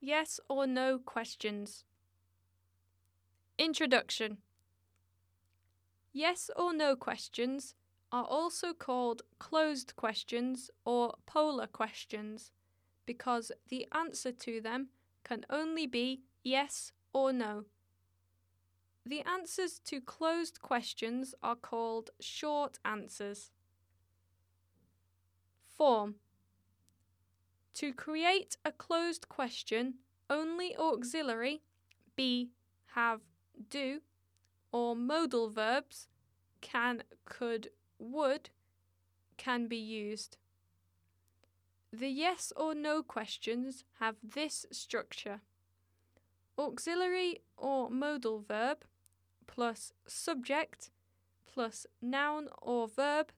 Yes 0.00 0.40
or 0.48 0.66
no 0.66 0.98
questions. 0.98 1.84
Introduction 3.58 4.38
Yes 6.12 6.50
or 6.56 6.72
no 6.72 6.96
questions 6.96 7.74
are 8.10 8.24
also 8.24 8.72
called 8.72 9.22
closed 9.38 9.94
questions 9.96 10.70
or 10.84 11.14
polar 11.26 11.66
questions 11.66 12.50
because 13.04 13.52
the 13.68 13.86
answer 13.92 14.32
to 14.32 14.60
them 14.60 14.88
can 15.22 15.44
only 15.50 15.86
be 15.86 16.22
yes 16.42 16.92
or 17.12 17.32
no. 17.32 17.64
The 19.04 19.20
answers 19.20 19.80
to 19.86 20.00
closed 20.00 20.62
questions 20.62 21.34
are 21.42 21.56
called 21.56 22.10
short 22.20 22.78
answers. 22.84 23.50
Form 25.76 26.16
To 27.80 27.94
create 27.94 28.58
a 28.62 28.72
closed 28.72 29.30
question, 29.30 29.94
only 30.28 30.76
auxiliary 30.76 31.62
be, 32.14 32.50
have, 32.88 33.22
do, 33.70 34.02
or 34.70 34.94
modal 34.94 35.48
verbs 35.48 36.06
can, 36.60 37.04
could, 37.24 37.70
would 37.98 38.50
can 39.38 39.66
be 39.66 39.78
used. 39.78 40.36
The 41.90 42.10
yes 42.10 42.52
or 42.54 42.74
no 42.74 43.02
questions 43.02 43.84
have 43.98 44.16
this 44.22 44.66
structure 44.70 45.40
auxiliary 46.58 47.40
or 47.56 47.88
modal 47.88 48.40
verb 48.40 48.84
plus 49.46 49.94
subject 50.06 50.90
plus 51.46 51.86
noun 52.02 52.48
or 52.60 52.86
verb 52.88 53.32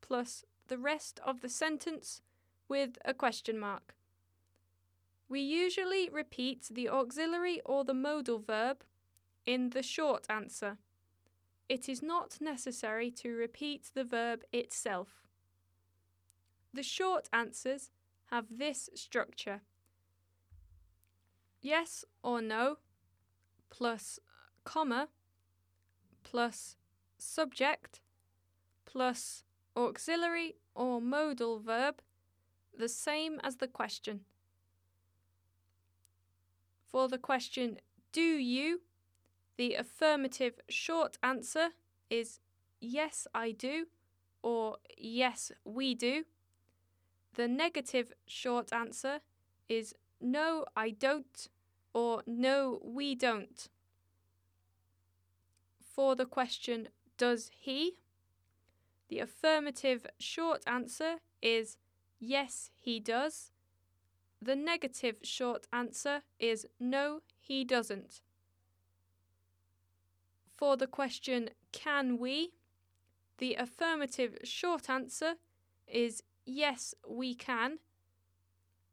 plus 0.00 0.44
the 0.68 0.78
rest 0.78 1.18
of 1.24 1.40
the 1.40 1.48
sentence 1.48 2.22
with 2.70 2.96
a 3.04 3.12
question 3.12 3.58
mark. 3.58 3.94
We 5.28 5.40
usually 5.40 6.08
repeat 6.08 6.68
the 6.70 6.88
auxiliary 6.88 7.60
or 7.66 7.84
the 7.84 7.94
modal 7.94 8.38
verb 8.38 8.84
in 9.44 9.70
the 9.70 9.82
short 9.82 10.26
answer. 10.30 10.78
It 11.68 11.88
is 11.88 12.02
not 12.02 12.38
necessary 12.40 13.10
to 13.12 13.34
repeat 13.34 13.90
the 13.94 14.04
verb 14.04 14.44
itself. 14.52 15.22
The 16.72 16.82
short 16.82 17.28
answers 17.32 17.90
have 18.30 18.46
this 18.58 18.88
structure 18.94 19.60
yes 21.62 22.04
or 22.22 22.40
no 22.40 22.76
plus 23.68 24.18
comma 24.64 25.08
plus 26.22 26.76
subject 27.18 28.00
plus 28.86 29.44
auxiliary 29.76 30.56
or 30.74 31.00
modal 31.00 31.58
verb, 31.60 32.00
the 32.76 32.88
same 32.88 33.40
as 33.42 33.56
the 33.56 33.68
question. 33.68 34.20
For 36.90 37.08
the 37.08 37.18
question, 37.18 37.78
do 38.12 38.20
you? 38.20 38.80
The 39.56 39.74
affirmative 39.74 40.54
short 40.68 41.18
answer 41.22 41.68
is 42.08 42.40
yes, 42.80 43.26
I 43.34 43.52
do, 43.52 43.86
or 44.42 44.78
yes, 44.96 45.52
we 45.64 45.94
do. 45.94 46.24
The 47.34 47.46
negative 47.46 48.12
short 48.26 48.72
answer 48.72 49.20
is 49.68 49.94
no, 50.20 50.64
I 50.76 50.90
don't, 50.90 51.48
or 51.94 52.22
no, 52.26 52.80
we 52.82 53.14
don't. 53.14 53.68
For 55.78 56.16
the 56.16 56.26
question, 56.26 56.88
does 57.18 57.50
he? 57.54 57.98
The 59.08 59.18
affirmative 59.18 60.06
short 60.18 60.62
answer 60.66 61.16
is 61.42 61.76
yes, 62.20 62.70
he 62.76 63.00
does. 63.00 63.52
The 64.40 64.56
negative 64.56 65.16
short 65.22 65.66
answer 65.72 66.22
is 66.38 66.66
no, 66.78 67.20
he 67.40 67.64
doesn't. 67.64 68.20
For 70.56 70.76
the 70.76 70.86
question, 70.86 71.50
can 71.72 72.18
we? 72.18 72.52
The 73.38 73.54
affirmative 73.54 74.38
short 74.44 74.88
answer 74.88 75.34
is 75.86 76.22
yes, 76.44 76.94
we 77.08 77.34
can. 77.34 77.78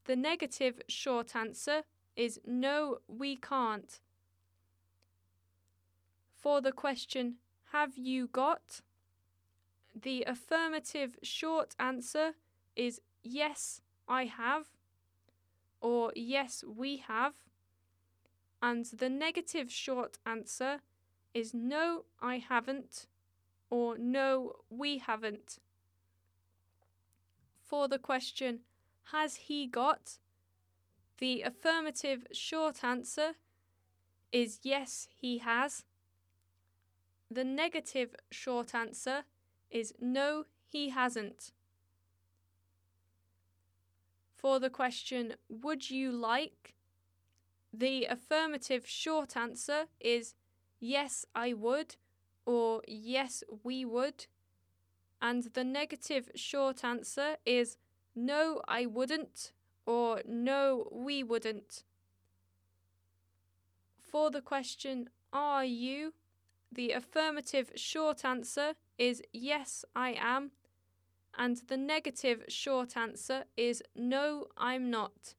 The 0.05 0.15
negative 0.15 0.81
short 0.87 1.35
answer 1.35 1.83
is 2.15 2.39
no, 2.45 2.99
we 3.07 3.35
can't. 3.35 3.99
For 6.33 6.61
the 6.61 6.71
question, 6.71 7.35
have 7.71 7.97
you 7.97 8.27
got? 8.27 8.81
The 9.93 10.23
affirmative 10.25 11.17
short 11.21 11.75
answer 11.79 12.33
is 12.75 13.01
yes, 13.29 13.81
I 14.07 14.25
have, 14.25 14.67
or 15.81 16.11
yes, 16.15 16.63
we 16.63 16.97
have. 16.97 17.33
And 18.61 18.85
the 18.85 19.09
negative 19.09 19.71
short 19.71 20.17
answer 20.25 20.79
is 21.33 21.53
no, 21.53 22.05
I 22.21 22.37
haven't, 22.37 23.07
or 23.69 23.97
no, 23.97 24.53
we 24.69 24.97
haven't. 24.97 25.59
For 27.63 27.87
the 27.87 27.99
question, 27.99 28.61
has 29.11 29.35
he 29.35 29.67
got? 29.67 30.17
The 31.19 31.41
affirmative 31.41 32.27
short 32.31 32.83
answer 32.83 33.33
is 34.31 34.59
yes, 34.63 35.07
he 35.19 35.39
has. 35.39 35.83
The 37.29 37.43
negative 37.43 38.15
short 38.31 38.73
answer 38.73 39.23
is 39.69 39.93
no, 39.99 40.45
he 40.65 40.89
hasn't. 40.89 41.51
For 44.37 44.59
the 44.59 44.69
question, 44.69 45.33
would 45.49 45.89
you 45.89 46.11
like? 46.11 46.75
The 47.73 48.05
affirmative 48.05 48.87
short 48.87 49.35
answer 49.35 49.85
is 49.99 50.35
yes, 50.79 51.25
I 51.33 51.53
would, 51.53 51.95
or 52.45 52.83
yes, 52.87 53.43
we 53.63 53.83
would. 53.83 54.27
And 55.19 55.43
the 55.55 55.63
negative 55.63 56.29
short 56.35 56.83
answer 56.83 57.37
is 57.47 57.77
no, 58.15 58.61
I 58.67 58.85
wouldn't, 58.85 59.53
or 59.87 60.21
no, 60.27 60.87
we 60.91 61.23
wouldn't. 61.23 61.83
For 63.99 64.29
the 64.29 64.41
question, 64.41 65.09
are 65.33 65.65
you? 65.65 66.13
The 66.71 66.91
affirmative 66.91 67.71
short 67.75 68.23
answer 68.23 68.73
is 68.99 69.23
yes, 69.33 69.83
I 69.95 70.15
am, 70.19 70.51
and 71.37 71.61
the 71.67 71.77
negative 71.77 72.43
short 72.47 72.97
answer 72.97 73.45
is 73.55 73.83
no, 73.95 74.47
I'm 74.57 74.89
not. 74.89 75.35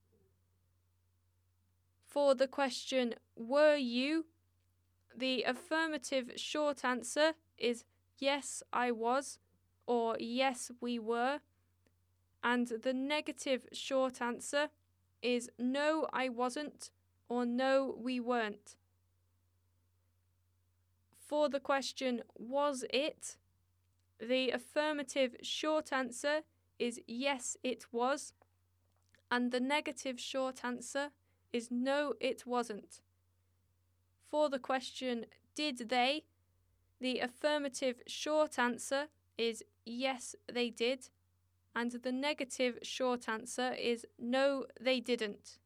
For 2.07 2.35
the 2.35 2.47
question, 2.47 3.17
were 3.37 3.77
you? 3.77 4.27
The 5.15 5.43
affirmative 5.43 6.33
short 6.37 6.85
answer 6.85 7.33
is 7.59 7.85
yes, 8.19 8.63
I 8.73 8.93
was, 8.93 9.39
or 9.87 10.17
yes, 10.21 10.71
we 10.81 10.99
were, 10.99 11.41
and 12.45 12.69
the 12.69 12.93
negative 12.93 13.67
short 13.73 14.23
answer 14.23 14.69
is 15.21 15.51
no, 15.59 16.07
I 16.13 16.29
wasn't, 16.29 16.91
or 17.29 17.45
no, 17.45 17.97
we 17.99 18.21
weren't. 18.21 18.77
For 21.19 21.49
the 21.49 21.61
question, 21.61 22.23
was 22.37 22.85
it? 22.91 23.37
The 24.21 24.51
affirmative 24.51 25.37
short 25.43 25.93
answer 25.93 26.41
is 26.79 27.01
yes, 27.07 27.57
it 27.63 27.87
was, 27.93 28.33
and 29.31 29.53
the 29.53 29.61
negative 29.61 30.19
short 30.19 30.65
answer 30.65 31.11
is 31.53 31.71
no, 31.71 32.15
it 32.21 32.47
wasn't. 32.47 33.01
For 34.31 34.49
the 34.49 34.59
question, 34.59 35.27
did 35.55 35.89
they? 35.89 36.25
The 37.01 37.21
affirmative 37.21 38.03
short 38.07 38.59
answer 38.59 39.07
is 39.37 39.63
yes, 39.85 40.35
they 40.53 40.71
did, 40.71 41.11
and 41.75 41.93
the 41.93 42.13
negative 42.13 42.79
short 42.83 43.29
answer 43.29 43.73
is 43.73 44.05
no, 44.19 44.67
they 44.81 45.01
didn't. 45.01 45.59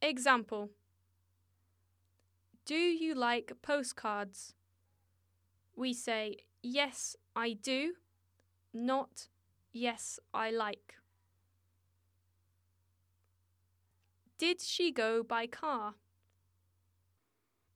Example 0.00 0.70
do 2.66 2.74
you 2.74 3.14
like 3.14 3.52
postcards? 3.62 4.55
We 5.76 5.92
say, 5.92 6.38
Yes, 6.62 7.16
I 7.36 7.52
do, 7.52 7.94
not 8.72 9.28
Yes, 9.72 10.18
I 10.32 10.50
like. 10.50 10.94
Did 14.38 14.62
she 14.62 14.90
go 14.90 15.22
by 15.22 15.46
car? 15.46 15.96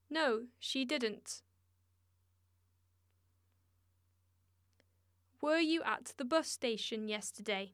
No, 0.09 0.45
she 0.57 0.83
didn't. 0.83 1.43
Were 5.39 5.59
you 5.59 5.83
at 5.83 6.13
the 6.17 6.25
bus 6.25 6.47
station 6.47 7.07
yesterday? 7.07 7.73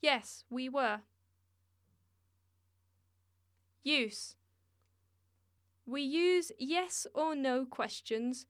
Yes, 0.00 0.42
we 0.50 0.68
were. 0.68 1.02
Use 3.84 4.34
we 5.86 6.02
use 6.02 6.50
yes 6.58 7.06
or 7.14 7.36
no 7.36 7.64
questions 7.64 8.46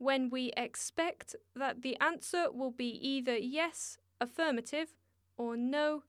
when 0.00 0.30
we 0.30 0.50
expect 0.56 1.36
that 1.54 1.82
the 1.82 1.96
answer 2.00 2.50
will 2.50 2.72
be 2.72 2.88
either 3.06 3.36
yes, 3.36 3.98
affirmative, 4.20 4.88
or 5.36 5.56
no, 5.56 6.02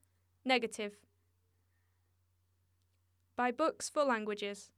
Negative. 0.43 0.93
Buy 3.35 3.51
books 3.51 3.89
for 3.89 4.03
languages. 4.03 4.71